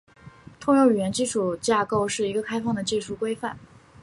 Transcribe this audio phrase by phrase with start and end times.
[0.59, 3.59] 通用语言基础架构是一个开放的技术规范。